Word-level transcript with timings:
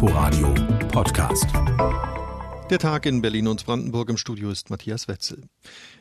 Inforadio 0.00 0.54
Podcast. 0.92 1.48
Der 2.70 2.78
Tag 2.78 3.04
in 3.04 3.20
Berlin 3.20 3.48
und 3.48 3.66
Brandenburg 3.66 4.08
im 4.10 4.16
Studio 4.16 4.48
ist 4.48 4.70
Matthias 4.70 5.08
Wetzel. 5.08 5.42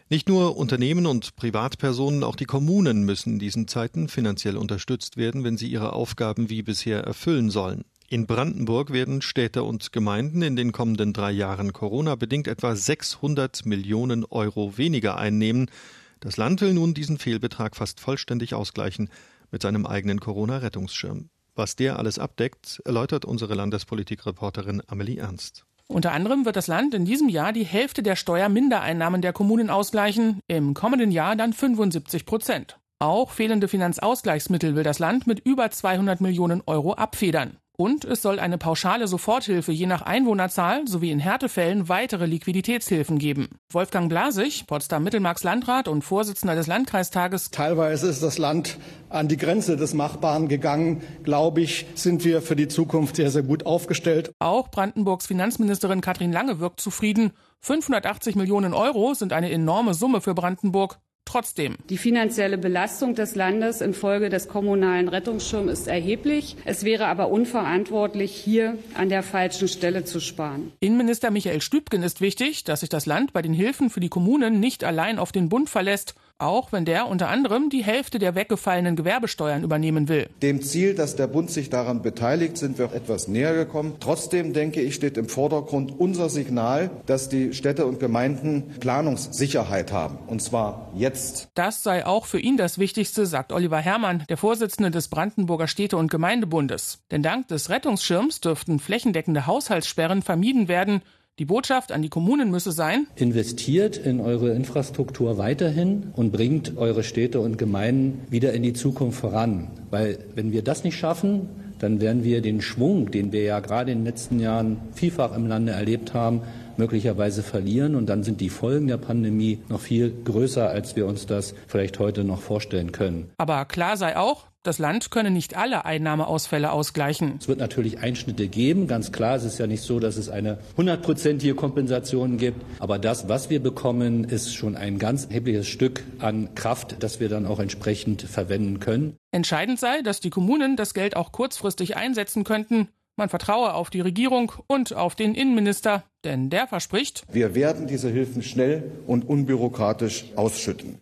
Nicht 0.07 0.29
nur 0.29 0.55
Unternehmen 0.55 1.07
und 1.07 1.35
Privatpersonen, 1.35 2.23
auch 2.23 2.35
die 2.35 2.45
Kommunen 2.45 3.05
müssen 3.05 3.33
in 3.33 3.39
diesen 3.39 3.67
Zeiten 3.67 4.07
finanziell 4.07 4.55
unterstützt 4.55 5.17
werden, 5.17 5.43
wenn 5.43 5.57
sie 5.57 5.67
ihre 5.67 5.93
Aufgaben 5.93 6.51
wie 6.51 6.61
bisher 6.61 7.05
erfüllen 7.05 7.49
sollen. 7.49 7.85
In 8.07 8.27
Brandenburg 8.27 8.93
werden 8.93 9.23
Städte 9.23 9.63
und 9.63 9.91
Gemeinden 9.91 10.43
in 10.43 10.55
den 10.55 10.73
kommenden 10.73 11.11
drei 11.11 11.31
Jahren 11.31 11.73
Corona-bedingt 11.73 12.47
etwa 12.47 12.75
600 12.75 13.65
Millionen 13.65 14.25
Euro 14.25 14.77
weniger 14.77 15.17
einnehmen. 15.17 15.71
Das 16.19 16.37
Land 16.37 16.61
will 16.61 16.75
nun 16.75 16.93
diesen 16.93 17.17
Fehlbetrag 17.17 17.75
fast 17.75 17.99
vollständig 17.99 18.53
ausgleichen 18.53 19.09
mit 19.49 19.63
seinem 19.63 19.87
eigenen 19.87 20.19
Corona-Rettungsschirm. 20.19 21.31
Was 21.57 21.75
der 21.75 21.97
alles 21.97 22.19
abdeckt, 22.19 22.83
erläutert 22.85 23.25
unsere 23.25 23.55
Landespolitikreporterin 23.55 24.83
Amelie 24.85 25.17
Ernst. 25.17 25.65
Unter 25.87 26.11
anderem 26.11 26.45
wird 26.45 26.55
das 26.55 26.67
Land 26.67 26.93
in 26.93 27.03
diesem 27.03 27.29
Jahr 27.29 27.51
die 27.51 27.65
Hälfte 27.65 28.03
der 28.03 28.15
Steuermindereinnahmen 28.15 29.23
der 29.23 29.33
Kommunen 29.33 29.71
ausgleichen, 29.71 30.39
im 30.47 30.75
kommenden 30.75 31.09
Jahr 31.09 31.35
dann 31.35 31.53
75 31.53 32.27
Prozent. 32.27 32.77
Auch 32.99 33.31
fehlende 33.31 33.67
Finanzausgleichsmittel 33.67 34.75
will 34.75 34.83
das 34.83 34.99
Land 34.99 35.25
mit 35.25 35.39
über 35.39 35.71
200 35.71 36.21
Millionen 36.21 36.61
Euro 36.67 36.93
abfedern. 36.93 37.57
Und 37.79 38.05
es 38.05 38.23
soll 38.23 38.39
eine 38.39 38.57
pauschale 38.57 39.07
Soforthilfe 39.07 39.71
je 39.71 39.85
nach 39.85 40.01
Einwohnerzahl 40.01 40.87
sowie 40.87 41.11
in 41.11 41.19
Härtefällen 41.19 41.87
weitere 41.87 42.25
Liquiditätshilfen 42.25 43.19
geben. 43.19 43.49
Wolfgang 43.71 44.09
Blasig, 44.09 44.65
Potsdam-Mittelmarks 44.65 45.43
Landrat 45.43 45.87
und 45.87 46.01
Vorsitzender 46.01 46.55
des 46.55 46.65
Landkreistages. 46.65 47.51
Teilweise 47.51 48.07
ist 48.07 48.23
das 48.23 48.39
Land 48.39 48.79
an 49.09 49.27
die 49.27 49.37
Grenze 49.37 49.77
des 49.77 49.93
Machbaren 49.93 50.47
gegangen. 50.47 51.03
Glaube 51.21 51.61
ich, 51.61 51.85
sind 51.93 52.25
wir 52.25 52.41
für 52.41 52.55
die 52.55 52.67
Zukunft 52.67 53.17
sehr, 53.17 53.29
sehr 53.29 53.43
gut 53.43 53.67
aufgestellt. 53.67 54.31
Auch 54.39 54.71
Brandenburgs 54.71 55.27
Finanzministerin 55.27 56.01
Katrin 56.01 56.31
Lange 56.31 56.59
wirkt 56.59 56.81
zufrieden. 56.81 57.31
580 57.61 58.35
Millionen 58.35 58.73
Euro 58.73 59.13
sind 59.13 59.33
eine 59.33 59.51
enorme 59.51 59.93
Summe 59.93 60.21
für 60.21 60.33
Brandenburg. 60.33 60.97
Trotzdem. 61.37 61.75
Die 61.91 61.99
finanzielle 61.99 62.57
Belastung 62.57 63.13
des 63.13 63.35
Landes 63.35 63.81
infolge 63.81 64.29
des 64.29 64.47
kommunalen 64.47 65.07
Rettungsschirms 65.07 65.71
ist 65.71 65.87
erheblich. 65.87 66.55
Es 66.65 66.83
wäre 66.83 67.05
aber 67.05 67.29
unverantwortlich, 67.29 68.31
hier 68.31 68.79
an 68.95 69.09
der 69.09 69.21
falschen 69.21 69.67
Stelle 69.67 70.03
zu 70.03 70.19
sparen. 70.19 70.71
Innenminister 70.79 71.29
Michael 71.29 71.61
Stübgen 71.61 72.01
ist 72.01 72.21
wichtig, 72.21 72.63
dass 72.63 72.79
sich 72.79 72.89
das 72.89 73.05
Land 73.05 73.33
bei 73.33 73.43
den 73.43 73.53
Hilfen 73.53 73.91
für 73.91 73.99
die 73.99 74.09
Kommunen 74.09 74.59
nicht 74.59 74.83
allein 74.83 75.19
auf 75.19 75.31
den 75.31 75.47
Bund 75.47 75.69
verlässt 75.69 76.15
auch 76.39 76.71
wenn 76.71 76.85
der 76.85 77.07
unter 77.07 77.29
anderem 77.29 77.69
die 77.69 77.83
Hälfte 77.83 78.19
der 78.19 78.35
weggefallenen 78.35 78.95
Gewerbesteuern 78.95 79.63
übernehmen 79.63 80.07
will. 80.07 80.29
Dem 80.41 80.61
Ziel, 80.61 80.93
dass 80.93 81.15
der 81.15 81.27
Bund 81.27 81.49
sich 81.49 81.69
daran 81.69 82.01
beteiligt, 82.01 82.57
sind 82.57 82.77
wir 82.77 82.93
etwas 82.93 83.27
näher 83.27 83.53
gekommen. 83.53 83.95
Trotzdem 83.99 84.53
denke 84.53 84.81
ich, 84.81 84.95
steht 84.95 85.17
im 85.17 85.29
Vordergrund 85.29 85.93
unser 85.97 86.29
Signal, 86.29 86.91
dass 87.05 87.29
die 87.29 87.53
Städte 87.53 87.85
und 87.85 87.99
Gemeinden 87.99 88.75
Planungssicherheit 88.79 89.91
haben, 89.91 90.19
und 90.27 90.41
zwar 90.41 90.91
jetzt. 90.95 91.49
Das 91.55 91.83
sei 91.83 92.05
auch 92.05 92.25
für 92.25 92.39
ihn 92.39 92.57
das 92.57 92.77
Wichtigste, 92.77 93.25
sagt 93.25 93.51
Oliver 93.51 93.79
Herrmann, 93.79 94.23
der 94.29 94.37
Vorsitzende 94.37 94.91
des 94.91 95.07
Brandenburger 95.07 95.67
Städte- 95.67 95.97
und 95.97 96.11
Gemeindebundes. 96.11 96.99
Denn 97.11 97.23
dank 97.23 97.47
des 97.47 97.69
Rettungsschirms 97.69 98.41
dürften 98.41 98.79
flächendeckende 98.79 99.47
Haushaltssperren 99.47 100.21
vermieden 100.21 100.67
werden, 100.67 101.01
die 101.39 101.45
Botschaft 101.45 101.91
an 101.91 102.01
die 102.01 102.09
Kommunen 102.09 102.49
müsse 102.49 102.71
sein, 102.71 103.05
investiert 103.15 103.95
in 103.95 104.19
eure 104.19 104.53
Infrastruktur 104.53 105.37
weiterhin 105.37 106.11
und 106.15 106.31
bringt 106.31 106.77
eure 106.77 107.03
Städte 107.03 107.39
und 107.41 107.59
Gemeinden 107.59 108.21
wieder 108.31 108.53
in 108.53 108.63
die 108.63 108.73
Zukunft 108.73 109.19
voran. 109.19 109.67
Weil 109.91 110.17
wenn 110.33 110.51
wir 110.51 110.63
das 110.63 110.83
nicht 110.83 110.97
schaffen, 110.97 111.47
dann 111.77 112.01
werden 112.01 112.23
wir 112.23 112.41
den 112.41 112.59
Schwung, 112.61 113.11
den 113.11 113.31
wir 113.31 113.43
ja 113.43 113.59
gerade 113.59 113.91
in 113.91 113.99
den 113.99 114.05
letzten 114.05 114.39
Jahren 114.39 114.77
vielfach 114.93 115.35
im 115.35 115.45
Lande 115.45 115.73
erlebt 115.73 116.15
haben, 116.15 116.41
möglicherweise 116.77 117.43
verlieren. 117.43 117.95
Und 117.95 118.07
dann 118.07 118.23
sind 118.23 118.41
die 118.41 118.49
Folgen 118.49 118.87
der 118.87 118.97
Pandemie 118.97 119.59
noch 119.69 119.81
viel 119.81 120.13
größer, 120.23 120.69
als 120.69 120.95
wir 120.95 121.05
uns 121.05 121.25
das 121.25 121.53
vielleicht 121.67 121.99
heute 121.99 122.23
noch 122.23 122.41
vorstellen 122.41 122.91
können. 122.91 123.29
Aber 123.37 123.65
klar 123.65 123.97
sei 123.97 124.17
auch, 124.17 124.47
das 124.67 124.79
Land 124.79 125.11
könne 125.11 125.31
nicht 125.31 125.55
alle 125.55 125.85
Einnahmeausfälle 125.85 126.73
ausgleichen. 126.73 127.35
Es 127.39 127.47
wird 127.47 127.59
natürlich 127.59 127.99
Einschnitte 127.99 128.49
geben, 128.49 128.87
ganz 128.87 129.13
klar. 129.13 129.37
Es 129.37 129.45
ist 129.45 129.59
ja 129.59 129.65
nicht 129.65 129.81
so, 129.81 130.01
dass 130.01 130.17
es 130.17 130.27
eine 130.27 130.57
hundertprozentige 130.75 131.55
Kompensation 131.55 132.35
gibt. 132.35 132.61
Aber 132.79 132.99
das, 132.99 133.29
was 133.29 133.49
wir 133.49 133.63
bekommen, 133.63 134.25
ist 134.25 134.53
schon 134.53 134.75
ein 134.75 134.99
ganz 134.99 135.23
erhebliches 135.23 135.67
Stück 135.67 136.03
an 136.19 136.53
Kraft, 136.53 136.97
das 136.99 137.21
wir 137.21 137.29
dann 137.29 137.45
auch 137.45 137.59
entsprechend 137.59 138.23
verwenden 138.23 138.81
können. 138.81 139.15
Entscheidend 139.31 139.79
sei, 139.79 140.01
dass 140.01 140.19
die 140.19 140.31
Kommunen 140.31 140.75
das 140.75 140.93
Geld 140.93 141.15
auch 141.15 141.31
kurzfristig 141.31 141.95
einsetzen 141.95 142.43
könnten. 142.43 142.89
Man 143.17 143.29
vertraue 143.29 143.73
auf 143.73 143.89
die 143.89 143.99
Regierung 143.99 144.53
und 144.67 144.93
auf 144.93 145.15
den 145.15 145.35
Innenminister, 145.35 146.03
denn 146.23 146.49
der 146.49 146.67
verspricht, 146.67 147.23
wir 147.29 147.55
werden 147.55 147.87
diese 147.87 148.09
Hilfen 148.09 148.43
schnell 148.43 148.91
und 149.07 149.27
unbürokratisch 149.27 150.25
ausschütten 150.35 151.01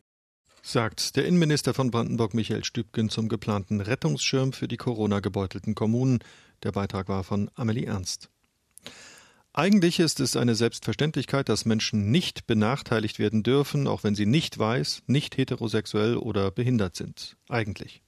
sagt 0.67 1.15
der 1.15 1.27
Innenminister 1.27 1.75
von 1.75 1.91
Brandenburg 1.91 2.33
Michael 2.33 2.63
Stübgen 2.63 3.09
zum 3.09 3.29
geplanten 3.29 3.81
Rettungsschirm 3.81 4.51
für 4.51 4.67
die 4.67 4.77
Corona-gebeutelten 4.77 5.75
Kommunen. 5.75 6.19
Der 6.63 6.71
Beitrag 6.71 7.07
war 7.07 7.23
von 7.23 7.51
Amelie 7.53 7.85
Ernst. 7.85 8.31
Eigentlich 9.53 9.99
ist 9.99 10.19
es 10.19 10.35
eine 10.35 10.55
Selbstverständlichkeit, 10.55 11.49
dass 11.49 11.65
Menschen 11.65 12.09
nicht 12.09 12.47
benachteiligt 12.47 13.19
werden 13.19 13.43
dürfen, 13.43 13.87
auch 13.87 14.03
wenn 14.03 14.15
sie 14.15 14.25
nicht 14.25 14.57
weiß, 14.57 15.03
nicht 15.05 15.37
heterosexuell 15.37 16.17
oder 16.17 16.49
behindert 16.49 16.95
sind. 16.95 17.37
Eigentlich. 17.47 18.01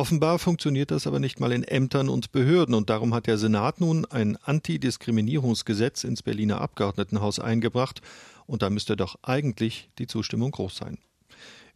Offenbar 0.00 0.38
funktioniert 0.38 0.92
das 0.92 1.06
aber 1.06 1.20
nicht 1.20 1.40
mal 1.40 1.52
in 1.52 1.62
Ämtern 1.62 2.08
und 2.08 2.32
Behörden 2.32 2.74
und 2.74 2.88
darum 2.88 3.12
hat 3.12 3.26
der 3.26 3.36
Senat 3.36 3.82
nun 3.82 4.06
ein 4.06 4.38
Antidiskriminierungsgesetz 4.38 6.04
ins 6.04 6.22
Berliner 6.22 6.62
Abgeordnetenhaus 6.62 7.38
eingebracht 7.38 8.00
und 8.46 8.62
da 8.62 8.70
müsste 8.70 8.96
doch 8.96 9.18
eigentlich 9.20 9.90
die 9.98 10.06
Zustimmung 10.06 10.52
groß 10.52 10.74
sein. 10.74 10.96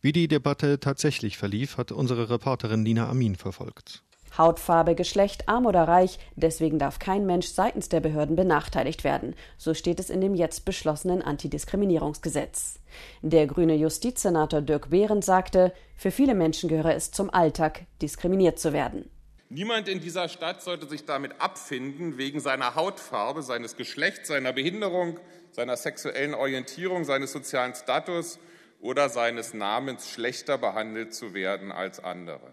Wie 0.00 0.12
die 0.12 0.26
Debatte 0.26 0.80
tatsächlich 0.80 1.36
verlief, 1.36 1.76
hat 1.76 1.92
unsere 1.92 2.30
Reporterin 2.30 2.82
Nina 2.82 3.10
Amin 3.10 3.36
verfolgt. 3.36 4.02
Hautfarbe, 4.38 4.94
Geschlecht, 4.94 5.48
arm 5.48 5.66
oder 5.66 5.88
reich, 5.88 6.18
deswegen 6.36 6.78
darf 6.78 6.98
kein 6.98 7.26
Mensch 7.26 7.46
seitens 7.46 7.88
der 7.88 8.00
Behörden 8.00 8.36
benachteiligt 8.36 9.04
werden. 9.04 9.34
So 9.58 9.74
steht 9.74 10.00
es 10.00 10.10
in 10.10 10.20
dem 10.20 10.34
jetzt 10.34 10.64
beschlossenen 10.64 11.22
Antidiskriminierungsgesetz. 11.22 12.80
Der 13.22 13.46
grüne 13.46 13.74
Justizsenator 13.74 14.60
Dirk 14.60 14.90
Behrendt 14.90 15.24
sagte, 15.24 15.72
für 15.96 16.10
viele 16.10 16.34
Menschen 16.34 16.68
gehöre 16.68 16.94
es 16.94 17.10
zum 17.10 17.30
Alltag, 17.30 17.86
diskriminiert 18.02 18.58
zu 18.58 18.72
werden. 18.72 19.08
Niemand 19.50 19.88
in 19.88 20.00
dieser 20.00 20.28
Stadt 20.28 20.62
sollte 20.62 20.88
sich 20.88 21.04
damit 21.04 21.40
abfinden, 21.40 22.18
wegen 22.18 22.40
seiner 22.40 22.74
Hautfarbe, 22.74 23.42
seines 23.42 23.76
Geschlechts, 23.76 24.28
seiner 24.28 24.52
Behinderung, 24.52 25.20
seiner 25.52 25.76
sexuellen 25.76 26.34
Orientierung, 26.34 27.04
seines 27.04 27.32
sozialen 27.32 27.74
Status 27.74 28.38
oder 28.80 29.08
seines 29.08 29.54
Namens 29.54 30.10
schlechter 30.10 30.58
behandelt 30.58 31.14
zu 31.14 31.34
werden 31.34 31.72
als 31.72 32.02
andere. 32.02 32.52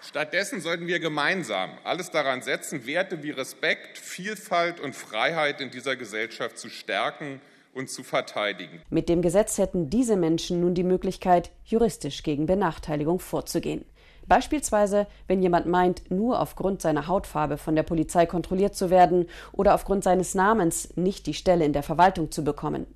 Stattdessen 0.00 0.60
sollten 0.60 0.86
wir 0.86 1.00
gemeinsam 1.00 1.70
alles 1.84 2.10
daran 2.10 2.42
setzen, 2.42 2.86
Werte 2.86 3.22
wie 3.22 3.30
Respekt, 3.30 3.98
Vielfalt 3.98 4.80
und 4.80 4.94
Freiheit 4.94 5.60
in 5.60 5.70
dieser 5.70 5.96
Gesellschaft 5.96 6.58
zu 6.58 6.68
stärken 6.68 7.40
und 7.74 7.90
zu 7.90 8.02
verteidigen. 8.02 8.80
Mit 8.90 9.08
dem 9.08 9.22
Gesetz 9.22 9.58
hätten 9.58 9.90
diese 9.90 10.16
Menschen 10.16 10.60
nun 10.60 10.74
die 10.74 10.84
Möglichkeit, 10.84 11.50
juristisch 11.64 12.22
gegen 12.22 12.46
Benachteiligung 12.46 13.20
vorzugehen. 13.20 13.84
Beispielsweise, 14.26 15.06
wenn 15.26 15.42
jemand 15.42 15.66
meint, 15.66 16.10
nur 16.10 16.40
aufgrund 16.40 16.82
seiner 16.82 17.06
Hautfarbe 17.06 17.56
von 17.56 17.74
der 17.74 17.82
Polizei 17.82 18.26
kontrolliert 18.26 18.74
zu 18.74 18.90
werden 18.90 19.26
oder 19.52 19.74
aufgrund 19.74 20.04
seines 20.04 20.34
Namens 20.34 20.96
nicht 20.96 21.26
die 21.26 21.34
Stelle 21.34 21.64
in 21.64 21.72
der 21.72 21.82
Verwaltung 21.82 22.30
zu 22.30 22.44
bekommen 22.44 22.86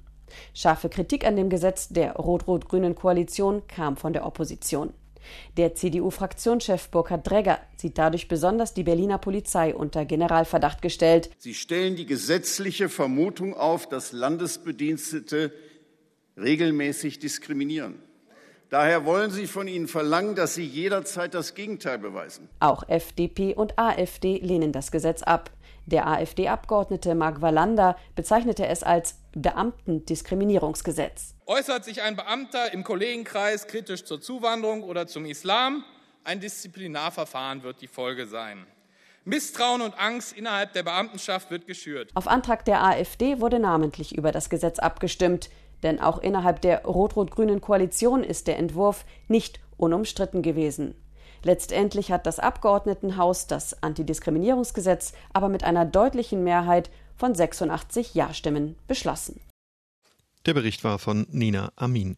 Scharfe 0.55 0.89
Kritik 0.89 1.27
an 1.27 1.37
dem 1.37 1.49
Gesetz 1.49 1.89
der 1.89 2.15
rot-rot-grünen 2.17 2.95
Koalition 2.95 3.67
kam 3.69 3.97
von 3.97 4.13
der 4.13 4.27
Opposition. 4.27 4.93
Der 5.57 5.75
CDU-Fraktionschef 5.75 6.89
Burkhard 6.89 7.29
Dregger 7.29 7.59
sieht 7.77 7.99
dadurch 7.99 8.29
besonders 8.29 8.75
die 8.75 8.83
Berliner 8.83 9.19
Polizei 9.19 9.75
unter 9.75 10.05
Generalverdacht 10.05 10.83
gestellt. 10.83 11.31
Sie 11.39 11.55
stellen 11.55 11.97
die 11.97 12.07
gesetzliche 12.07 12.89
Vermutung 12.89 13.55
auf, 13.55 13.89
dass 13.89 14.13
Landesbedienstete 14.13 15.53
regelmäßig 16.37 17.19
diskriminieren. 17.19 18.03
Daher 18.73 19.05
wollen 19.05 19.31
Sie 19.31 19.47
von 19.47 19.69
ihnen 19.69 19.87
verlangen, 19.87 20.35
dass 20.35 20.55
sie 20.55 20.65
jederzeit 20.65 21.35
das 21.35 21.55
Gegenteil 21.55 21.99
beweisen. 21.99 22.49
Auch 22.59 22.89
FDP 22.89 23.55
und 23.55 23.79
AfD 23.79 24.39
lehnen 24.39 24.73
das 24.73 24.91
Gesetz 24.91 25.23
ab. 25.23 25.51
Der 25.85 26.07
AfD-Abgeordnete 26.07 27.15
Marc 27.15 27.43
Wallander 27.43 27.99
bezeichnete 28.15 28.67
es 28.67 28.83
als 28.83 29.17
Beamtendiskriminierungsgesetz. 29.35 31.35
Äußert 31.45 31.85
sich 31.85 32.01
ein 32.01 32.17
Beamter 32.17 32.73
im 32.73 32.83
Kollegenkreis 32.83 33.67
kritisch 33.67 34.05
zur 34.05 34.23
Zuwanderung 34.23 34.85
oder 34.85 35.07
zum 35.07 35.27
Islam, 35.27 35.85
ein 36.25 36.41
Disziplinarverfahren 36.41 37.65
wird 37.65 37.83
die 37.83 37.89
Folge 37.89 38.27
sein. 38.27 38.67
Misstrauen 39.25 39.83
und 39.83 39.99
Angst 40.01 40.37
innerhalb 40.37 40.73
der 40.73 40.83
Beamtenschaft 40.83 41.51
wird 41.51 41.67
geschürt. 41.67 42.11
Auf 42.15 42.27
Antrag 42.27 42.65
der 42.65 42.83
AfD 42.83 43.41
wurde 43.41 43.61
namentlich 43.61 44.17
über 44.17 44.33
das 44.33 44.51
Gesetz 44.51 44.81
abgestimmt. 44.81 45.49
Denn 45.83 46.01
auch 46.01 46.19
innerhalb 46.19 46.61
der 46.61 46.85
rot-rot-grünen 46.85 47.61
Koalition 47.61 48.23
ist 48.25 48.47
der 48.47 48.59
Entwurf 48.59 49.05
nicht 49.29 49.61
unumstritten 49.77 50.43
gewesen. 50.43 50.95
Letztendlich 51.45 52.13
hat 52.13 52.27
das 52.27 52.39
Abgeordnetenhaus 52.39 53.49
das 53.49 53.83
Antidiskriminierungsgesetz 53.83 55.13
aber 55.33 55.49
mit 55.49 55.65
einer 55.65 55.85
deutlichen 55.85 56.45
Mehrheit 56.45 56.91
von 57.17 57.35
86 57.35 58.15
Ja-Stimmen 58.15 58.77
beschlossen. 58.87 59.41
Der 60.47 60.55
Bericht 60.55 60.85
war 60.85 60.99
von 60.99 61.27
Nina 61.31 61.73
Amin. 61.77 62.17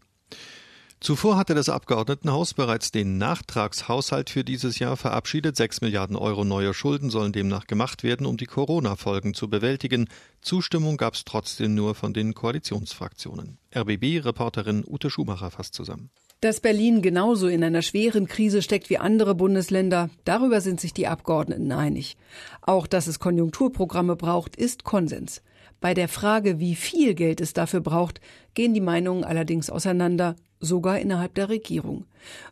Zuvor 1.04 1.36
hatte 1.36 1.54
das 1.54 1.68
Abgeordnetenhaus 1.68 2.54
bereits 2.54 2.90
den 2.90 3.18
Nachtragshaushalt 3.18 4.30
für 4.30 4.42
dieses 4.42 4.78
Jahr 4.78 4.96
verabschiedet. 4.96 5.54
Sechs 5.54 5.82
Milliarden 5.82 6.16
Euro 6.16 6.44
neue 6.44 6.72
Schulden 6.72 7.10
sollen 7.10 7.30
demnach 7.30 7.66
gemacht 7.66 8.02
werden, 8.02 8.24
um 8.24 8.38
die 8.38 8.46
Corona-Folgen 8.46 9.34
zu 9.34 9.50
bewältigen. 9.50 10.08
Zustimmung 10.40 10.96
gab 10.96 11.12
es 11.12 11.26
trotzdem 11.26 11.74
nur 11.74 11.94
von 11.94 12.14
den 12.14 12.32
Koalitionsfraktionen. 12.32 13.58
RBB-Reporterin 13.76 14.82
Ute 14.88 15.10
Schumacher 15.10 15.50
fasst 15.50 15.74
zusammen. 15.74 16.08
Dass 16.40 16.60
Berlin 16.60 17.02
genauso 17.02 17.48
in 17.48 17.62
einer 17.62 17.82
schweren 17.82 18.26
Krise 18.26 18.62
steckt 18.62 18.88
wie 18.88 18.96
andere 18.96 19.34
Bundesländer, 19.34 20.08
darüber 20.24 20.62
sind 20.62 20.80
sich 20.80 20.94
die 20.94 21.06
Abgeordneten 21.06 21.70
einig. 21.72 22.16
Auch 22.62 22.86
dass 22.86 23.08
es 23.08 23.18
Konjunkturprogramme 23.18 24.16
braucht, 24.16 24.56
ist 24.56 24.84
Konsens. 24.84 25.42
Bei 25.82 25.92
der 25.92 26.08
Frage, 26.08 26.58
wie 26.60 26.76
viel 26.76 27.12
Geld 27.12 27.42
es 27.42 27.52
dafür 27.52 27.80
braucht, 27.80 28.22
gehen 28.54 28.72
die 28.72 28.80
Meinungen 28.80 29.22
allerdings 29.22 29.68
auseinander, 29.68 30.34
sogar 30.64 30.98
innerhalb 30.98 31.34
der 31.34 31.48
Regierung. 31.48 32.04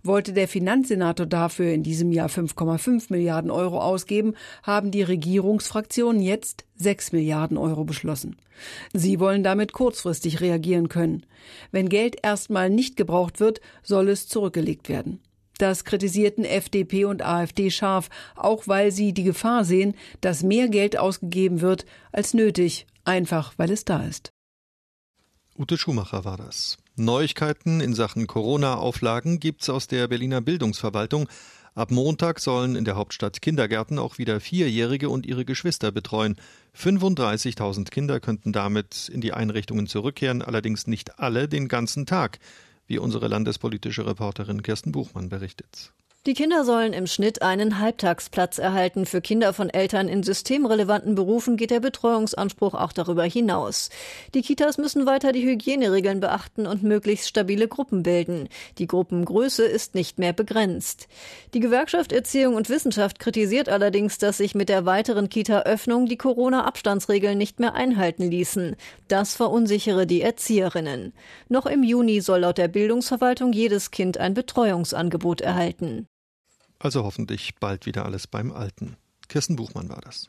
Wollte 0.02 0.32
der 0.32 0.48
Finanzsenator 0.48 1.26
dafür 1.26 1.72
in 1.72 1.82
diesem 1.82 2.12
Jahr 2.12 2.28
5,5 2.28 3.06
Milliarden 3.08 3.50
Euro 3.50 3.80
ausgeben, 3.80 4.34
haben 4.62 4.90
die 4.90 5.02
Regierungsfraktionen 5.02 6.22
jetzt 6.22 6.64
6 6.76 7.12
Milliarden 7.12 7.56
Euro 7.56 7.84
beschlossen. 7.84 8.36
Sie 8.92 9.18
wollen 9.18 9.42
damit 9.42 9.72
kurzfristig 9.72 10.40
reagieren 10.40 10.88
können. 10.88 11.24
Wenn 11.70 11.88
Geld 11.88 12.16
erstmal 12.22 12.70
nicht 12.70 12.96
gebraucht 12.96 13.40
wird, 13.40 13.60
soll 13.82 14.08
es 14.08 14.28
zurückgelegt 14.28 14.88
werden. 14.88 15.20
Das 15.58 15.84
kritisierten 15.84 16.44
FDP 16.44 17.04
und 17.04 17.24
AfD 17.24 17.70
scharf, 17.70 18.08
auch 18.36 18.66
weil 18.66 18.90
sie 18.90 19.12
die 19.12 19.24
Gefahr 19.24 19.64
sehen, 19.64 19.94
dass 20.20 20.42
mehr 20.42 20.68
Geld 20.68 20.98
ausgegeben 20.98 21.60
wird 21.60 21.86
als 22.12 22.34
nötig 22.34 22.86
einfach 23.04 23.54
weil 23.56 23.70
es 23.70 23.84
da 23.84 24.02
ist. 24.04 24.31
Ute 25.58 25.76
Schumacher 25.76 26.24
war 26.24 26.38
das. 26.38 26.78
Neuigkeiten 26.96 27.80
in 27.82 27.94
Sachen 27.94 28.26
Corona-Auflagen 28.26 29.38
gibt's 29.38 29.68
aus 29.68 29.86
der 29.86 30.08
Berliner 30.08 30.40
Bildungsverwaltung. 30.40 31.28
Ab 31.74 31.90
Montag 31.90 32.40
sollen 32.40 32.74
in 32.74 32.86
der 32.86 32.96
Hauptstadt 32.96 33.42
Kindergärten 33.42 33.98
auch 33.98 34.16
wieder 34.16 34.40
Vierjährige 34.40 35.10
und 35.10 35.26
ihre 35.26 35.44
Geschwister 35.44 35.92
betreuen. 35.92 36.36
35.000 36.74 37.90
Kinder 37.90 38.18
könnten 38.18 38.52
damit 38.52 39.10
in 39.10 39.20
die 39.20 39.34
Einrichtungen 39.34 39.86
zurückkehren, 39.86 40.40
allerdings 40.40 40.86
nicht 40.86 41.18
alle 41.18 41.48
den 41.48 41.68
ganzen 41.68 42.06
Tag, 42.06 42.38
wie 42.86 42.98
unsere 42.98 43.28
landespolitische 43.28 44.06
Reporterin 44.06 44.62
Kirsten 44.62 44.92
Buchmann 44.92 45.28
berichtet. 45.28 45.92
Die 46.24 46.34
Kinder 46.34 46.64
sollen 46.64 46.92
im 46.92 47.08
Schnitt 47.08 47.42
einen 47.42 47.80
Halbtagsplatz 47.80 48.58
erhalten. 48.58 49.06
Für 49.06 49.20
Kinder 49.20 49.52
von 49.52 49.68
Eltern 49.68 50.06
in 50.06 50.22
systemrelevanten 50.22 51.16
Berufen 51.16 51.56
geht 51.56 51.72
der 51.72 51.80
Betreuungsanspruch 51.80 52.74
auch 52.74 52.92
darüber 52.92 53.24
hinaus. 53.24 53.90
Die 54.32 54.42
Kitas 54.42 54.78
müssen 54.78 55.04
weiter 55.04 55.32
die 55.32 55.42
Hygieneregeln 55.42 56.20
beachten 56.20 56.68
und 56.68 56.84
möglichst 56.84 57.26
stabile 57.26 57.66
Gruppen 57.66 58.04
bilden. 58.04 58.48
Die 58.78 58.86
Gruppengröße 58.86 59.64
ist 59.64 59.96
nicht 59.96 60.20
mehr 60.20 60.32
begrenzt. 60.32 61.08
Die 61.54 61.60
Gewerkschaft 61.60 62.12
Erziehung 62.12 62.54
und 62.54 62.68
Wissenschaft 62.68 63.18
kritisiert 63.18 63.68
allerdings, 63.68 64.18
dass 64.18 64.36
sich 64.36 64.54
mit 64.54 64.68
der 64.68 64.86
weiteren 64.86 65.28
Kita-Öffnung 65.28 66.06
die 66.06 66.18
Corona-Abstandsregeln 66.18 67.36
nicht 67.36 67.58
mehr 67.58 67.74
einhalten 67.74 68.30
ließen. 68.30 68.76
Das 69.08 69.34
verunsichere 69.34 70.06
die 70.06 70.22
Erzieherinnen. 70.22 71.14
Noch 71.48 71.66
im 71.66 71.82
Juni 71.82 72.20
soll 72.20 72.42
laut 72.42 72.58
der 72.58 72.68
Bildungsverwaltung 72.68 73.52
jedes 73.52 73.90
Kind 73.90 74.18
ein 74.18 74.34
Betreuungsangebot 74.34 75.40
erhalten. 75.40 76.06
Also 76.82 77.04
hoffentlich 77.04 77.54
bald 77.60 77.86
wieder 77.86 78.04
alles 78.04 78.26
beim 78.26 78.50
Alten. 78.50 78.96
Kirsten 79.28 79.54
Buchmann 79.54 79.88
war 79.88 80.00
das. 80.00 80.28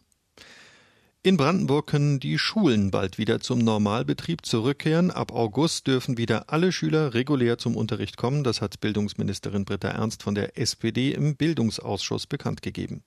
In 1.23 1.35
Brandenburg 1.35 1.87
können 1.87 2.19
die 2.19 2.37
Schulen 2.37 2.91
bald 2.91 3.17
wieder 3.17 3.39
zum 3.39 3.59
Normalbetrieb 3.59 4.45
zurückkehren. 4.45 5.09
Ab 5.09 5.31
August 5.31 5.87
dürfen 5.87 6.17
wieder 6.17 6.51
alle 6.51 6.71
Schüler 6.71 7.15
regulär 7.15 7.57
zum 7.57 7.75
Unterricht 7.75 8.17
kommen. 8.17 8.43
Das 8.43 8.61
hat 8.61 8.81
Bildungsministerin 8.81 9.65
Britta 9.65 9.87
Ernst 9.87 10.21
von 10.21 10.35
der 10.35 10.59
SPD 10.59 11.11
im 11.11 11.35
Bildungsausschuss 11.35 12.27
bekannt 12.27 12.61
gegeben. 12.61 13.03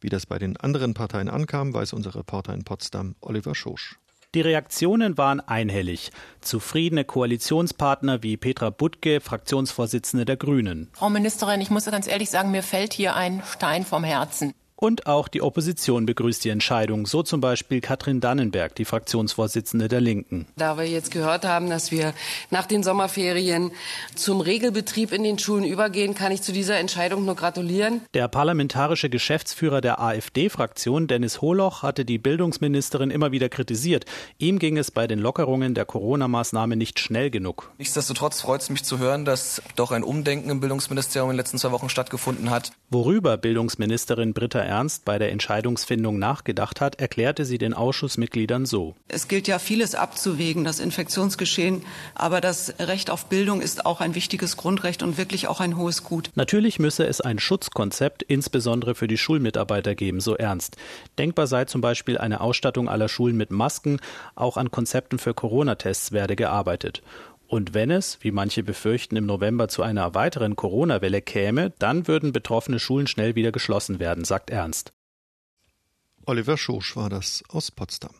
Wie 0.00 0.10
das 0.10 0.26
bei 0.26 0.38
den 0.38 0.58
anderen 0.58 0.92
Parteien 0.92 1.30
ankam, 1.30 1.72
weiß 1.72 1.94
unser 1.94 2.14
Reporter 2.14 2.52
in 2.52 2.64
Potsdam 2.64 3.14
Oliver 3.20 3.54
Schosch. 3.54 3.98
Die 4.36 4.42
Reaktionen 4.42 5.18
waren 5.18 5.40
einhellig. 5.40 6.12
Zufriedene 6.40 7.04
Koalitionspartner 7.04 8.22
wie 8.22 8.36
Petra 8.36 8.70
Butke, 8.70 9.20
Fraktionsvorsitzende 9.20 10.24
der 10.24 10.36
Grünen. 10.36 10.88
Frau 10.92 11.10
Ministerin, 11.10 11.60
ich 11.60 11.70
muss 11.70 11.86
ganz 11.86 12.06
ehrlich 12.06 12.30
sagen, 12.30 12.52
mir 12.52 12.62
fällt 12.62 12.92
hier 12.92 13.16
ein 13.16 13.42
Stein 13.44 13.84
vom 13.84 14.04
Herzen. 14.04 14.54
Und 14.80 15.06
auch 15.06 15.28
die 15.28 15.42
Opposition 15.42 16.06
begrüßt 16.06 16.42
die 16.42 16.48
Entscheidung, 16.48 17.04
so 17.04 17.22
zum 17.22 17.42
Beispiel 17.42 17.82
Katrin 17.82 18.20
Dannenberg, 18.20 18.74
die 18.76 18.86
Fraktionsvorsitzende 18.86 19.88
der 19.88 20.00
Linken. 20.00 20.46
Da 20.56 20.78
wir 20.78 20.86
jetzt 20.86 21.10
gehört 21.10 21.44
haben, 21.44 21.68
dass 21.68 21.90
wir 21.90 22.14
nach 22.48 22.64
den 22.64 22.82
Sommerferien 22.82 23.72
zum 24.14 24.40
Regelbetrieb 24.40 25.12
in 25.12 25.22
den 25.22 25.38
Schulen 25.38 25.64
übergehen, 25.64 26.14
kann 26.14 26.32
ich 26.32 26.40
zu 26.40 26.52
dieser 26.52 26.78
Entscheidung 26.78 27.26
nur 27.26 27.36
gratulieren. 27.36 28.00
Der 28.14 28.26
parlamentarische 28.28 29.10
Geschäftsführer 29.10 29.82
der 29.82 30.00
AfD-Fraktion, 30.00 31.08
Dennis 31.08 31.42
Holoch, 31.42 31.82
hatte 31.82 32.06
die 32.06 32.16
Bildungsministerin 32.16 33.10
immer 33.10 33.32
wieder 33.32 33.50
kritisiert. 33.50 34.06
Ihm 34.38 34.58
ging 34.58 34.78
es 34.78 34.90
bei 34.90 35.06
den 35.06 35.18
Lockerungen 35.18 35.74
der 35.74 35.84
Corona-Maßnahme 35.84 36.76
nicht 36.76 37.00
schnell 37.00 37.28
genug. 37.28 37.70
Nichtsdestotrotz 37.76 38.40
freut 38.40 38.62
es 38.62 38.70
mich 38.70 38.82
zu 38.84 38.98
hören, 38.98 39.26
dass 39.26 39.60
doch 39.76 39.90
ein 39.90 40.04
Umdenken 40.04 40.48
im 40.48 40.60
Bildungsministerium 40.60 41.28
in 41.28 41.34
den 41.34 41.40
letzten 41.40 41.58
zwei 41.58 41.70
Wochen 41.70 41.90
stattgefunden 41.90 42.48
hat. 42.48 42.72
Worüber 42.88 43.36
Bildungsministerin 43.36 44.32
Britta 44.32 44.69
Ernst 44.70 45.04
bei 45.04 45.18
der 45.18 45.32
Entscheidungsfindung 45.32 46.20
nachgedacht 46.20 46.80
hat, 46.80 47.00
erklärte 47.00 47.44
sie 47.44 47.58
den 47.58 47.74
Ausschussmitgliedern 47.74 48.66
so. 48.66 48.94
Es 49.08 49.26
gilt 49.26 49.48
ja 49.48 49.58
vieles 49.58 49.96
abzuwägen, 49.96 50.62
das 50.62 50.78
Infektionsgeschehen, 50.78 51.82
aber 52.14 52.40
das 52.40 52.74
Recht 52.78 53.10
auf 53.10 53.26
Bildung 53.26 53.60
ist 53.60 53.84
auch 53.84 54.00
ein 54.00 54.14
wichtiges 54.14 54.56
Grundrecht 54.56 55.02
und 55.02 55.18
wirklich 55.18 55.48
auch 55.48 55.58
ein 55.58 55.76
hohes 55.76 56.04
Gut. 56.04 56.30
Natürlich 56.36 56.78
müsse 56.78 57.04
es 57.04 57.20
ein 57.20 57.40
Schutzkonzept 57.40 58.22
insbesondere 58.22 58.94
für 58.94 59.08
die 59.08 59.18
Schulmitarbeiter 59.18 59.96
geben, 59.96 60.20
so 60.20 60.36
Ernst. 60.36 60.76
Denkbar 61.18 61.48
sei 61.48 61.64
zum 61.64 61.80
Beispiel 61.80 62.16
eine 62.16 62.40
Ausstattung 62.40 62.88
aller 62.88 63.08
Schulen 63.08 63.36
mit 63.36 63.50
Masken, 63.50 63.98
auch 64.36 64.56
an 64.56 64.70
Konzepten 64.70 65.18
für 65.18 65.34
Corona-Tests 65.34 66.12
werde 66.12 66.36
gearbeitet. 66.36 67.02
Und 67.50 67.74
wenn 67.74 67.90
es, 67.90 68.18
wie 68.20 68.30
manche 68.30 68.62
befürchten, 68.62 69.16
im 69.16 69.26
November 69.26 69.66
zu 69.66 69.82
einer 69.82 70.14
weiteren 70.14 70.54
Corona-Welle 70.54 71.20
käme, 71.20 71.70
dann 71.80 72.06
würden 72.06 72.30
betroffene 72.30 72.78
Schulen 72.78 73.08
schnell 73.08 73.34
wieder 73.34 73.50
geschlossen 73.50 73.98
werden, 73.98 74.24
sagt 74.24 74.50
Ernst. 74.50 74.92
Oliver 76.26 76.56
Schosch 76.56 76.94
war 76.94 77.10
das 77.10 77.42
aus 77.48 77.72
Potsdam. 77.72 78.14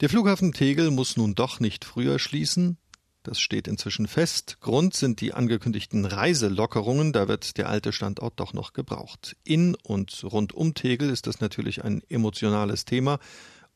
Der 0.00 0.08
Flughafen 0.08 0.50
Tegel 0.50 0.90
muss 0.90 1.16
nun 1.16 1.36
doch 1.36 1.60
nicht 1.60 1.84
früher 1.84 2.18
schließen. 2.18 2.76
Das 3.22 3.38
steht 3.38 3.68
inzwischen 3.68 4.08
fest. 4.08 4.58
Grund 4.60 4.94
sind 4.94 5.20
die 5.20 5.32
angekündigten 5.32 6.04
Reiselockerungen. 6.04 7.12
Da 7.12 7.28
wird 7.28 7.56
der 7.56 7.68
alte 7.68 7.92
Standort 7.92 8.40
doch 8.40 8.52
noch 8.52 8.72
gebraucht. 8.72 9.36
In 9.44 9.76
und 9.84 10.24
rund 10.24 10.52
um 10.52 10.74
Tegel 10.74 11.08
ist 11.08 11.28
das 11.28 11.38
natürlich 11.38 11.84
ein 11.84 12.02
emotionales 12.08 12.84
Thema. 12.84 13.20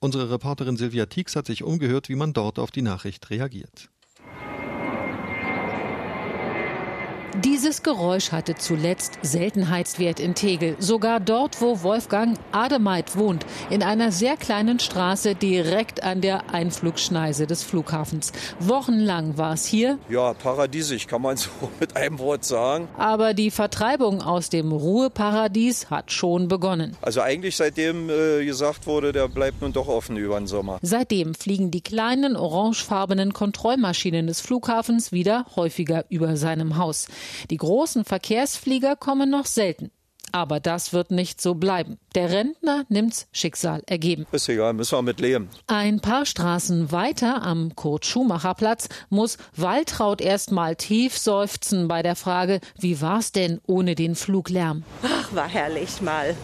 Unsere 0.00 0.32
Reporterin 0.32 0.76
Silvia 0.76 1.06
Tieks 1.06 1.36
hat 1.36 1.46
sich 1.46 1.62
umgehört, 1.62 2.08
wie 2.08 2.16
man 2.16 2.32
dort 2.32 2.58
auf 2.58 2.72
die 2.72 2.82
Nachricht 2.82 3.30
reagiert. 3.30 3.88
Dieses 7.44 7.84
Geräusch 7.84 8.32
hatte 8.32 8.56
zuletzt 8.56 9.20
Seltenheitswert 9.22 10.18
in 10.18 10.34
Tegel. 10.34 10.74
Sogar 10.80 11.20
dort, 11.20 11.60
wo 11.60 11.84
Wolfgang 11.84 12.36
Ademeit 12.50 13.16
wohnt, 13.16 13.46
in 13.70 13.84
einer 13.84 14.10
sehr 14.10 14.36
kleinen 14.36 14.80
Straße 14.80 15.36
direkt 15.36 16.02
an 16.02 16.20
der 16.20 16.52
Einflugschneise 16.52 17.46
des 17.46 17.62
Flughafens. 17.62 18.32
Wochenlang 18.58 19.38
war 19.38 19.52
es 19.52 19.66
hier. 19.66 20.00
Ja, 20.08 20.34
paradiesisch 20.34 21.06
kann 21.06 21.22
man 21.22 21.36
so 21.36 21.50
mit 21.80 21.96
einem 21.96 22.18
Wort 22.18 22.44
sagen. 22.44 22.88
Aber 22.98 23.34
die 23.34 23.52
Vertreibung 23.52 24.20
aus 24.20 24.50
dem 24.50 24.72
Ruheparadies 24.72 25.90
hat 25.90 26.10
schon 26.10 26.48
begonnen. 26.48 26.96
Also 27.02 27.20
eigentlich 27.20 27.56
seitdem 27.56 28.10
äh, 28.10 28.44
gesagt 28.44 28.88
wurde, 28.88 29.12
der 29.12 29.28
bleibt 29.28 29.62
nun 29.62 29.72
doch 29.72 29.86
offen 29.86 30.16
über 30.16 30.40
den 30.40 30.48
Sommer. 30.48 30.80
Seitdem 30.82 31.36
fliegen 31.36 31.70
die 31.70 31.82
kleinen 31.82 32.34
orangefarbenen 32.34 33.32
Kontrollmaschinen 33.32 34.26
des 34.26 34.40
Flughafens 34.40 35.12
wieder 35.12 35.46
häufiger 35.54 36.04
über 36.08 36.36
seinem 36.36 36.78
Haus. 36.78 37.06
Die 37.50 37.56
großen 37.56 38.04
Verkehrsflieger 38.04 38.96
kommen 38.96 39.30
noch 39.30 39.46
selten. 39.46 39.90
Aber 40.32 40.60
das 40.60 40.92
wird 40.92 41.10
nicht 41.10 41.40
so 41.40 41.54
bleiben. 41.54 41.98
Der 42.14 42.30
Rentner 42.30 42.84
nimmt's 42.88 43.28
Schicksal 43.32 43.82
ergeben. 43.86 44.26
Ist 44.32 44.48
egal, 44.48 44.74
müssen 44.74 44.98
wir 44.98 45.02
mit 45.02 45.20
leben. 45.20 45.48
Ein 45.66 46.00
paar 46.00 46.26
Straßen 46.26 46.92
weiter 46.92 47.42
am 47.42 47.74
Kurt-Schumacher-Platz 47.74 48.88
muss 49.08 49.38
Waltraud 49.56 50.20
erst 50.20 50.52
mal 50.52 50.76
tief 50.76 51.16
seufzen 51.16 51.88
bei 51.88 52.02
der 52.02 52.16
Frage, 52.16 52.60
wie 52.78 53.00
war's 53.00 53.32
denn 53.32 53.60
ohne 53.66 53.94
den 53.94 54.14
Fluglärm? 54.14 54.84
Ach, 55.02 55.34
war 55.34 55.48
herrlich 55.48 56.02
mal. 56.02 56.36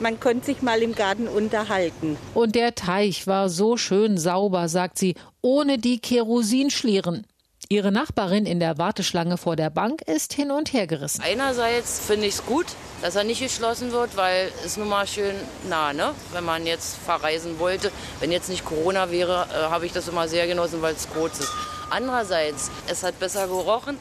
Man 0.00 0.18
konnte 0.18 0.46
sich 0.46 0.62
mal 0.62 0.80
im 0.82 0.94
Garten 0.94 1.28
unterhalten. 1.28 2.16
Und 2.32 2.54
der 2.54 2.74
Teich 2.74 3.26
war 3.26 3.50
so 3.50 3.76
schön 3.76 4.16
sauber, 4.16 4.68
sagt 4.68 4.98
sie, 4.98 5.14
ohne 5.42 5.78
die 5.78 5.98
Kerosinschlieren. 5.98 7.26
Ihre 7.72 7.92
Nachbarin 7.92 8.46
in 8.46 8.58
der 8.58 8.78
Warteschlange 8.78 9.36
vor 9.36 9.54
der 9.54 9.70
Bank 9.70 10.02
ist 10.02 10.32
hin 10.32 10.50
und 10.50 10.72
her 10.72 10.88
gerissen. 10.88 11.22
Einerseits 11.22 12.00
finde 12.04 12.26
ich 12.26 12.34
es 12.34 12.44
gut, 12.44 12.66
dass 13.00 13.14
er 13.14 13.22
nicht 13.22 13.40
geschlossen 13.40 13.92
wird, 13.92 14.16
weil 14.16 14.50
es 14.66 14.76
nun 14.76 14.88
mal 14.88 15.06
schön 15.06 15.36
nah, 15.68 15.92
ne? 15.92 16.10
wenn 16.32 16.42
man 16.42 16.66
jetzt 16.66 16.96
verreisen 16.96 17.60
wollte. 17.60 17.92
Wenn 18.18 18.32
jetzt 18.32 18.48
nicht 18.48 18.64
Corona 18.64 19.12
wäre, 19.12 19.46
äh, 19.52 19.70
habe 19.70 19.86
ich 19.86 19.92
das 19.92 20.08
immer 20.08 20.26
sehr 20.26 20.48
genossen, 20.48 20.82
weil 20.82 20.94
es 20.94 21.08
kurz 21.10 21.38
ist. 21.38 21.52
Andererseits, 21.90 22.72
es 22.88 23.04
hat 23.04 23.20
besser 23.20 23.46
gerochen. 23.46 23.98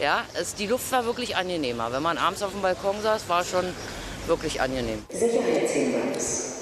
Ja, 0.00 0.24
es, 0.32 0.54
die 0.54 0.66
Luft 0.66 0.90
war 0.90 1.04
wirklich 1.04 1.36
angenehmer. 1.36 1.92
Wenn 1.92 2.02
man 2.02 2.16
abends 2.16 2.42
auf 2.42 2.52
dem 2.52 2.62
Balkon 2.62 3.02
saß, 3.02 3.28
war 3.28 3.44
schon 3.44 3.66
wirklich 4.28 4.62
angenehm. 4.62 5.04
Sicherheitshinweis. 5.10 6.54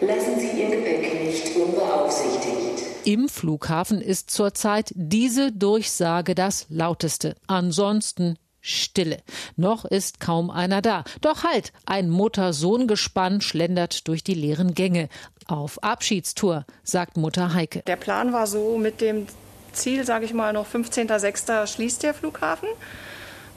Lassen 0.00 0.40
Sie 0.40 0.62
Ihr 0.62 0.68
Gepäck 0.68 1.24
nicht 1.24 1.54
unbeaufsichtigt. 1.54 2.71
Im 3.04 3.28
Flughafen 3.28 4.00
ist 4.00 4.30
zurzeit 4.30 4.92
diese 4.94 5.50
Durchsage 5.50 6.36
das 6.36 6.66
lauteste. 6.68 7.34
Ansonsten 7.48 8.38
Stille. 8.60 9.18
Noch 9.56 9.84
ist 9.84 10.20
kaum 10.20 10.50
einer 10.50 10.82
da. 10.82 11.02
Doch 11.20 11.42
halt, 11.42 11.72
ein 11.84 12.08
Mutter-Sohn-Gespann 12.08 13.40
schlendert 13.40 14.06
durch 14.06 14.22
die 14.22 14.34
leeren 14.34 14.74
Gänge. 14.74 15.08
Auf 15.48 15.82
Abschiedstour, 15.82 16.64
sagt 16.84 17.16
Mutter 17.16 17.54
Heike. 17.54 17.82
Der 17.88 17.96
Plan 17.96 18.32
war 18.32 18.46
so 18.46 18.78
mit 18.78 19.00
dem 19.00 19.26
Ziel, 19.72 20.04
sage 20.04 20.24
ich 20.24 20.32
mal, 20.32 20.52
noch 20.52 20.68
15.06. 20.68 21.66
schließt 21.66 22.04
der 22.04 22.14
Flughafen. 22.14 22.68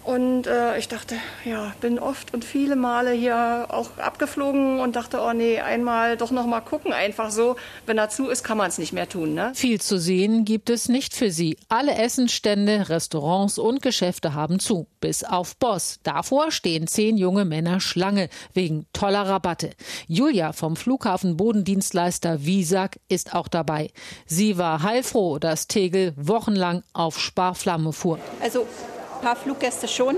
Und 0.05 0.45
äh, 0.45 0.77
ich 0.77 0.87
dachte, 0.87 1.15
ja, 1.45 1.73
bin 1.81 1.97
oft 1.97 2.31
und 2.31 2.45
viele 2.45 2.75
Male 2.75 3.11
hier 3.11 3.65
auch 3.69 3.97
abgeflogen 3.97 4.79
und 4.79 4.95
dachte, 4.95 5.19
oh 5.19 5.33
nee, 5.33 5.59
einmal 5.59 6.15
doch 6.15 6.29
noch 6.29 6.45
mal 6.45 6.61
gucken, 6.61 6.93
einfach 6.93 7.31
so. 7.31 7.55
Wenn 7.87 7.97
er 7.97 8.09
zu 8.09 8.29
ist, 8.29 8.43
kann 8.43 8.59
man 8.59 8.69
es 8.69 8.77
nicht 8.77 8.93
mehr 8.93 9.09
tun. 9.09 9.33
Ne? 9.33 9.51
Viel 9.55 9.81
zu 9.81 9.97
sehen 9.97 10.45
gibt 10.45 10.69
es 10.69 10.89
nicht 10.89 11.15
für 11.15 11.31
sie. 11.31 11.57
Alle 11.69 11.95
Essenstände, 11.95 12.87
Restaurants 12.87 13.57
und 13.57 13.81
Geschäfte 13.81 14.35
haben 14.35 14.59
zu, 14.59 14.85
bis 15.01 15.23
auf 15.23 15.57
Boss. 15.57 15.99
Davor 16.03 16.51
stehen 16.51 16.85
zehn 16.85 17.17
junge 17.17 17.43
Männer 17.43 17.79
Schlange 17.79 18.29
wegen 18.53 18.85
toller 18.93 19.27
Rabatte. 19.27 19.71
Julia 20.07 20.53
vom 20.53 20.75
Flughafen 20.75 21.35
Bodendienstleister 21.35 22.45
Visag 22.45 22.99
ist 23.09 23.33
auch 23.33 23.47
dabei. 23.47 23.89
Sie 24.27 24.59
war 24.59 24.83
heilfroh, 24.83 25.39
dass 25.39 25.65
Tegel 25.65 26.13
wochenlang 26.15 26.83
auf 26.93 27.19
Sparflamme 27.19 27.91
fuhr. 27.91 28.19
Also 28.39 28.67
ein 29.15 29.21
paar 29.21 29.35
Fluggäste 29.35 29.87
schon, 29.87 30.15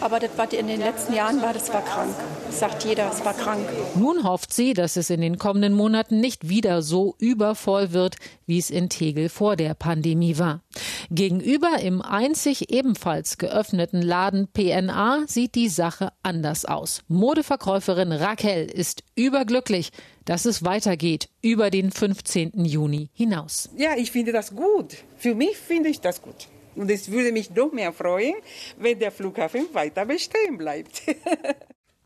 aber 0.00 0.20
das 0.20 0.30
war 0.36 0.52
in 0.52 0.68
den 0.68 0.80
letzten 0.80 1.12
Jahren 1.12 1.42
war 1.42 1.52
das 1.52 1.72
war 1.72 1.82
krank. 1.82 2.14
Das 2.46 2.60
sagt 2.60 2.84
jeder, 2.84 3.10
es 3.10 3.24
war 3.24 3.34
krank. 3.34 3.68
Nun 3.96 4.22
hofft 4.22 4.52
sie, 4.52 4.72
dass 4.72 4.96
es 4.96 5.10
in 5.10 5.20
den 5.20 5.38
kommenden 5.38 5.74
Monaten 5.74 6.20
nicht 6.20 6.48
wieder 6.48 6.82
so 6.82 7.16
übervoll 7.18 7.92
wird, 7.92 8.16
wie 8.46 8.58
es 8.58 8.70
in 8.70 8.88
Tegel 8.88 9.28
vor 9.28 9.56
der 9.56 9.74
Pandemie 9.74 10.38
war. 10.38 10.62
Gegenüber 11.10 11.80
im 11.80 12.00
einzig 12.00 12.70
ebenfalls 12.70 13.38
geöffneten 13.38 14.00
Laden 14.00 14.48
PNA 14.52 15.24
sieht 15.26 15.54
die 15.54 15.68
Sache 15.68 16.12
anders 16.22 16.64
aus. 16.64 17.02
Modeverkäuferin 17.08 18.12
Raquel 18.12 18.66
ist 18.66 19.02
überglücklich, 19.16 19.90
dass 20.24 20.44
es 20.44 20.64
weitergeht 20.64 21.28
über 21.42 21.70
den 21.70 21.90
15. 21.90 22.64
Juni 22.64 23.10
hinaus. 23.14 23.70
Ja, 23.76 23.96
ich 23.96 24.12
finde 24.12 24.32
das 24.32 24.54
gut. 24.54 24.98
Für 25.16 25.34
mich 25.34 25.56
finde 25.56 25.88
ich 25.88 26.00
das 26.00 26.22
gut. 26.22 26.48
Und 26.78 26.90
es 26.90 27.10
würde 27.10 27.32
mich 27.32 27.50
noch 27.50 27.72
mehr 27.72 27.92
freuen, 27.92 28.34
wenn 28.78 28.98
der 28.98 29.12
Flughafen 29.12 29.66
weiter 29.72 30.06
bestehen 30.06 30.58
bleibt. 30.58 31.02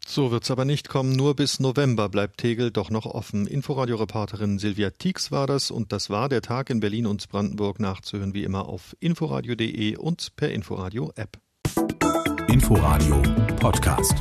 So 0.04 0.30
wird's 0.30 0.50
aber 0.50 0.64
nicht 0.64 0.88
kommen. 0.88 1.12
Nur 1.12 1.36
bis 1.36 1.60
November 1.60 2.08
bleibt 2.08 2.38
Tegel 2.38 2.70
doch 2.70 2.90
noch 2.90 3.06
offen. 3.06 3.46
Inforadio-Reporterin 3.46 4.58
Silvia 4.58 4.90
Tieks 4.90 5.30
war 5.30 5.46
das 5.46 5.70
und 5.70 5.92
das 5.92 6.10
war 6.10 6.28
der 6.28 6.42
Tag 6.42 6.70
in 6.70 6.80
Berlin 6.80 7.06
und 7.06 7.28
Brandenburg 7.28 7.78
nachzuhören 7.80 8.34
wie 8.34 8.42
immer 8.42 8.68
auf 8.68 8.96
inforadio.de 9.00 9.96
und 9.96 10.34
per 10.36 10.50
Inforadio-App. 10.50 11.38
Inforadio 12.48 13.22
Podcast. 13.60 14.14